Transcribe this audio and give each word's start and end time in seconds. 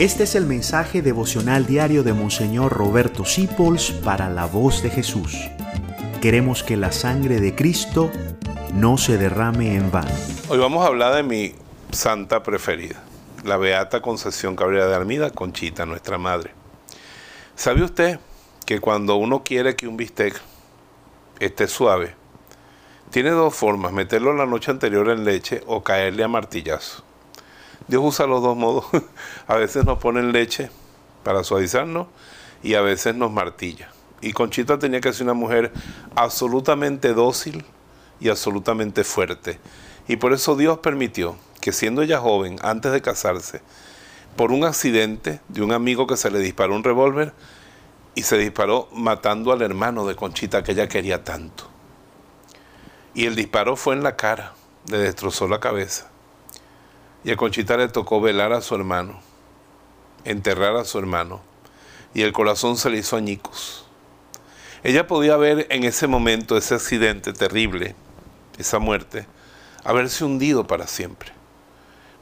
Este 0.00 0.22
es 0.22 0.34
el 0.34 0.46
mensaje 0.46 1.02
devocional 1.02 1.66
diario 1.66 2.02
de 2.02 2.14
Monseñor 2.14 2.72
Roberto 2.72 3.26
Sipols 3.26 3.90
para 3.90 4.30
la 4.30 4.46
voz 4.46 4.82
de 4.82 4.88
Jesús. 4.88 5.36
Queremos 6.22 6.62
que 6.62 6.78
la 6.78 6.90
sangre 6.90 7.38
de 7.38 7.54
Cristo 7.54 8.10
no 8.72 8.96
se 8.96 9.18
derrame 9.18 9.76
en 9.76 9.90
vano. 9.90 10.08
Hoy 10.48 10.56
vamos 10.58 10.82
a 10.82 10.86
hablar 10.86 11.16
de 11.16 11.22
mi 11.22 11.54
santa 11.92 12.42
preferida, 12.42 13.02
la 13.44 13.58
Beata 13.58 14.00
Concepción 14.00 14.56
Cabrera 14.56 14.86
de 14.86 14.94
Armida, 14.94 15.28
Conchita, 15.28 15.84
nuestra 15.84 16.16
madre. 16.16 16.52
¿Sabe 17.54 17.82
usted 17.82 18.18
que 18.64 18.80
cuando 18.80 19.16
uno 19.16 19.44
quiere 19.44 19.76
que 19.76 19.86
un 19.86 19.98
bistec 19.98 20.40
esté 21.40 21.68
suave, 21.68 22.14
tiene 23.10 23.32
dos 23.32 23.54
formas, 23.54 23.92
meterlo 23.92 24.32
la 24.32 24.46
noche 24.46 24.70
anterior 24.70 25.10
en 25.10 25.26
leche 25.26 25.62
o 25.66 25.84
caerle 25.84 26.24
a 26.24 26.28
martillazo? 26.28 27.09
Dios 27.90 28.02
usa 28.04 28.26
los 28.26 28.40
dos 28.40 28.56
modos. 28.56 28.84
a 29.48 29.56
veces 29.56 29.84
nos 29.84 29.98
pone 29.98 30.20
en 30.20 30.32
leche 30.32 30.70
para 31.24 31.42
suavizarnos 31.42 32.06
y 32.62 32.74
a 32.74 32.82
veces 32.82 33.16
nos 33.16 33.32
martilla. 33.32 33.90
Y 34.20 34.32
Conchita 34.32 34.78
tenía 34.78 35.00
que 35.00 35.12
ser 35.12 35.24
una 35.24 35.34
mujer 35.34 35.72
absolutamente 36.14 37.14
dócil 37.14 37.64
y 38.20 38.28
absolutamente 38.28 39.02
fuerte. 39.02 39.58
Y 40.06 40.16
por 40.16 40.32
eso 40.32 40.54
Dios 40.54 40.78
permitió 40.78 41.36
que 41.60 41.72
siendo 41.72 42.02
ella 42.02 42.20
joven, 42.20 42.58
antes 42.62 42.92
de 42.92 43.02
casarse, 43.02 43.60
por 44.36 44.52
un 44.52 44.64
accidente 44.64 45.40
de 45.48 45.62
un 45.62 45.72
amigo 45.72 46.06
que 46.06 46.16
se 46.16 46.30
le 46.30 46.38
disparó 46.38 46.76
un 46.76 46.84
revólver 46.84 47.32
y 48.14 48.22
se 48.22 48.38
disparó 48.38 48.88
matando 48.92 49.52
al 49.52 49.62
hermano 49.62 50.06
de 50.06 50.14
Conchita 50.14 50.62
que 50.62 50.72
ella 50.72 50.88
quería 50.88 51.24
tanto. 51.24 51.64
Y 53.14 53.26
el 53.26 53.34
disparo 53.34 53.74
fue 53.74 53.94
en 53.94 54.04
la 54.04 54.14
cara, 54.14 54.54
le 54.88 54.98
destrozó 54.98 55.48
la 55.48 55.58
cabeza. 55.58 56.10
Y 57.24 57.30
a 57.30 57.36
Conchita 57.36 57.76
le 57.76 57.88
tocó 57.88 58.20
velar 58.20 58.52
a 58.52 58.60
su 58.60 58.74
hermano, 58.74 59.20
enterrar 60.24 60.76
a 60.76 60.84
su 60.84 60.98
hermano, 60.98 61.40
y 62.14 62.22
el 62.22 62.32
corazón 62.32 62.76
se 62.76 62.90
le 62.90 62.98
hizo 62.98 63.16
añicos. 63.16 63.84
Ella 64.82 65.06
podía 65.06 65.36
ver 65.36 65.66
en 65.70 65.84
ese 65.84 66.06
momento 66.06 66.56
ese 66.56 66.74
accidente 66.74 67.32
terrible, 67.32 67.94
esa 68.56 68.78
muerte, 68.78 69.26
haberse 69.84 70.24
hundido 70.24 70.66
para 70.66 70.86
siempre. 70.86 71.32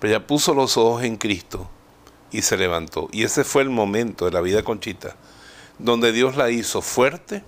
Pero 0.00 0.14
ella 0.14 0.26
puso 0.26 0.54
los 0.54 0.76
ojos 0.76 1.02
en 1.02 1.16
Cristo 1.16 1.68
y 2.30 2.42
se 2.42 2.56
levantó. 2.56 3.08
Y 3.12 3.24
ese 3.24 3.44
fue 3.44 3.62
el 3.62 3.70
momento 3.70 4.24
de 4.24 4.30
la 4.30 4.40
vida 4.40 4.58
de 4.58 4.64
Conchita, 4.64 5.16
donde 5.78 6.12
Dios 6.12 6.36
la 6.36 6.50
hizo 6.50 6.80
fuerte, 6.80 7.44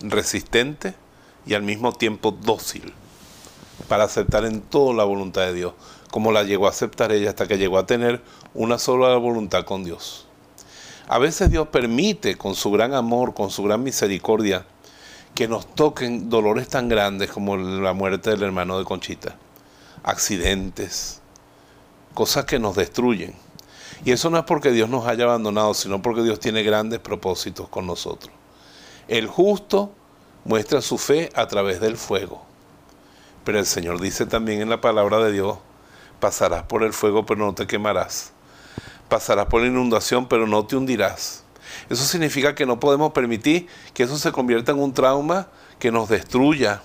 resistente 0.00 0.94
y 1.44 1.54
al 1.54 1.62
mismo 1.62 1.92
tiempo 1.92 2.30
dócil 2.30 2.94
para 3.88 4.04
aceptar 4.04 4.44
en 4.44 4.60
todo 4.60 4.92
la 4.92 5.04
voluntad 5.04 5.42
de 5.42 5.54
Dios, 5.54 5.74
como 6.12 6.30
la 6.30 6.42
llegó 6.42 6.66
a 6.66 6.70
aceptar 6.70 7.10
ella 7.10 7.30
hasta 7.30 7.48
que 7.48 7.56
llegó 7.56 7.78
a 7.78 7.86
tener 7.86 8.20
una 8.52 8.78
sola 8.78 9.16
voluntad 9.16 9.64
con 9.64 9.82
Dios. 9.82 10.26
A 11.08 11.18
veces 11.18 11.50
Dios 11.50 11.68
permite 11.68 12.36
con 12.36 12.54
su 12.54 12.70
gran 12.70 12.92
amor, 12.92 13.32
con 13.32 13.50
su 13.50 13.62
gran 13.62 13.82
misericordia, 13.82 14.66
que 15.34 15.48
nos 15.48 15.74
toquen 15.74 16.28
dolores 16.28 16.68
tan 16.68 16.90
grandes 16.90 17.30
como 17.30 17.56
la 17.56 17.94
muerte 17.94 18.28
del 18.28 18.42
hermano 18.42 18.78
de 18.78 18.84
Conchita, 18.84 19.36
accidentes, 20.02 21.22
cosas 22.12 22.44
que 22.44 22.58
nos 22.58 22.76
destruyen. 22.76 23.34
Y 24.04 24.12
eso 24.12 24.28
no 24.28 24.36
es 24.36 24.44
porque 24.44 24.70
Dios 24.70 24.90
nos 24.90 25.06
haya 25.06 25.24
abandonado, 25.24 25.72
sino 25.72 26.02
porque 26.02 26.22
Dios 26.22 26.40
tiene 26.40 26.62
grandes 26.62 26.98
propósitos 26.98 27.70
con 27.70 27.86
nosotros. 27.86 28.34
El 29.08 29.28
justo 29.28 29.92
muestra 30.44 30.82
su 30.82 30.98
fe 30.98 31.30
a 31.34 31.48
través 31.48 31.80
del 31.80 31.96
fuego. 31.96 32.42
Pero 33.44 33.58
el 33.58 33.66
Señor 33.66 33.98
dice 33.98 34.26
también 34.26 34.60
en 34.60 34.68
la 34.68 34.82
palabra 34.82 35.18
de 35.18 35.32
Dios 35.32 35.56
pasarás 36.22 36.62
por 36.62 36.84
el 36.84 36.92
fuego, 36.92 37.26
pero 37.26 37.44
no 37.44 37.52
te 37.52 37.66
quemarás. 37.66 38.32
Pasarás 39.08 39.46
por 39.46 39.60
la 39.60 39.66
inundación, 39.66 40.28
pero 40.28 40.46
no 40.46 40.64
te 40.64 40.76
hundirás. 40.76 41.42
Eso 41.90 42.04
significa 42.04 42.54
que 42.54 42.64
no 42.64 42.78
podemos 42.78 43.10
permitir 43.10 43.66
que 43.92 44.04
eso 44.04 44.16
se 44.16 44.30
convierta 44.30 44.70
en 44.70 44.78
un 44.78 44.94
trauma 44.94 45.48
que 45.80 45.90
nos 45.90 46.08
destruya, 46.08 46.80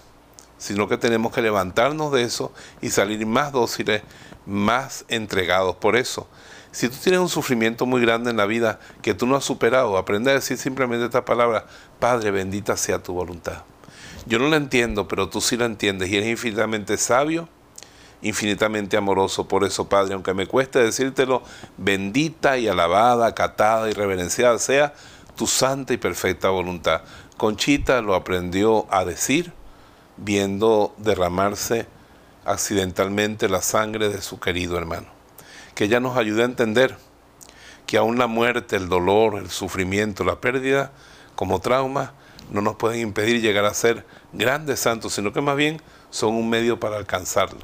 sino 0.58 0.88
que 0.88 0.98
tenemos 0.98 1.32
que 1.32 1.44
levantarnos 1.44 2.12
de 2.12 2.24
eso 2.24 2.52
y 2.82 2.90
salir 2.90 3.28
más 3.28 3.52
dóciles, 3.52 4.02
más 4.48 5.06
entregados. 5.08 5.76
Por 5.76 5.96
eso, 5.98 6.28
si 6.72 6.90
tú 6.90 6.96
tienes 7.04 7.22
un 7.22 7.30
sufrimiento 7.30 7.86
muy 7.86 8.02
grande 8.02 8.32
en 8.32 8.38
la 8.38 8.48
vida 8.48 8.80
que 9.04 9.14
tú 9.14 9.28
no 9.28 9.36
has 9.36 9.44
superado, 9.44 10.00
aprende 10.00 10.32
a 10.32 10.34
decir 10.34 10.58
simplemente 10.58 11.06
esta 11.06 11.26
palabra, 11.26 11.68
Padre, 12.00 12.32
bendita 12.32 12.76
sea 12.76 13.04
tu 13.04 13.14
voluntad. 13.14 13.66
Yo 14.26 14.40
no 14.40 14.50
la 14.50 14.58
entiendo, 14.58 15.08
pero 15.08 15.30
tú 15.30 15.42
sí 15.42 15.58
la 15.58 15.66
entiendes 15.66 16.10
y 16.10 16.18
eres 16.18 16.30
infinitamente 16.30 16.98
sabio 16.98 17.48
infinitamente 18.22 18.98
amoroso. 18.98 19.48
Por 19.48 19.64
eso, 19.64 19.88
Padre, 19.88 20.14
aunque 20.14 20.34
me 20.34 20.48
cueste 20.48 20.80
decírtelo, 20.80 21.44
bendita 21.78 22.58
y 22.58 22.68
alabada, 22.68 23.28
acatada 23.28 23.90
y 23.90 23.94
reverenciada 23.94 24.58
sea 24.60 24.94
tu 25.36 25.48
santa 25.48 25.94
y 25.94 25.98
perfecta 25.98 26.50
voluntad. 26.50 27.02
Conchita 27.38 28.02
lo 28.02 28.16
aprendió 28.16 28.88
a 28.90 29.06
decir 29.06 29.54
viendo 30.18 30.96
derramarse 30.98 31.86
accidentalmente 32.46 33.50
la 33.50 33.62
sangre 33.62 34.10
de 34.10 34.22
su 34.22 34.40
querido 34.40 34.78
hermano. 34.78 35.08
Que 35.76 35.86
ella 35.86 36.00
nos 36.00 36.18
ayude 36.18 36.42
a 36.42 36.46
entender 36.46 36.98
que 37.86 37.98
aún 37.98 38.18
la 38.18 38.28
muerte, 38.28 38.76
el 38.76 38.90
dolor, 38.90 39.38
el 39.38 39.50
sufrimiento, 39.50 40.24
la 40.24 40.42
pérdida 40.42 40.92
como 41.36 41.60
trauma 41.60 42.14
no 42.50 42.62
nos 42.62 42.76
pueden 42.76 43.02
impedir 43.02 43.42
llegar 43.42 43.66
a 43.66 43.74
ser 43.74 44.06
grandes 44.34 44.80
santos, 44.80 45.14
sino 45.14 45.34
que 45.34 45.42
más 45.42 45.56
bien 45.56 45.82
son 46.10 46.34
un 46.36 46.50
medio 46.50 46.80
para 46.80 46.98
alcanzarlo. 46.98 47.60